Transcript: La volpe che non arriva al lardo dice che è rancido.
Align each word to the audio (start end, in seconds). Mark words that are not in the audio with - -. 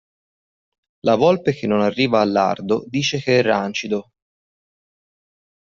La 1.05 1.13
volpe 1.13 1.53
che 1.53 1.67
non 1.67 1.81
arriva 1.81 2.21
al 2.21 2.31
lardo 2.31 2.83
dice 2.87 3.19
che 3.19 3.37
è 3.37 3.43
rancido. 3.43 4.09